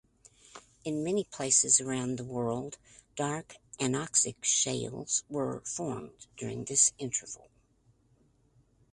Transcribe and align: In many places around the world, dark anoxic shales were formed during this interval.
In 0.83 1.03
many 1.03 1.23
places 1.25 1.79
around 1.79 2.15
the 2.17 2.23
world, 2.23 2.79
dark 3.15 3.57
anoxic 3.79 4.43
shales 4.43 5.23
were 5.29 5.59
formed 5.61 6.25
during 6.37 6.65
this 6.65 6.91
interval. 6.97 7.51